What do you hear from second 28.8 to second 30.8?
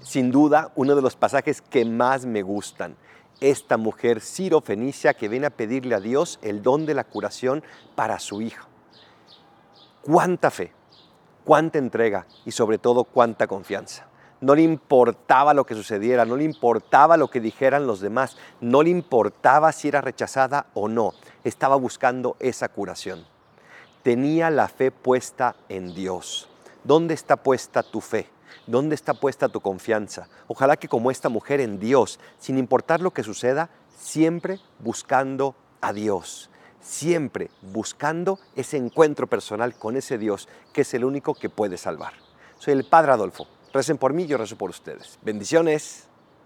está puesta tu confianza? Ojalá